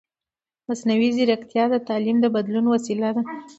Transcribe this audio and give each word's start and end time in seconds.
مصنوعي 0.67 1.09
ځیرکتیا 1.15 1.63
د 1.69 1.75
تعلیمي 1.87 2.29
بدلون 2.35 2.65
وسیله 2.73 3.09
ده. 3.15 3.21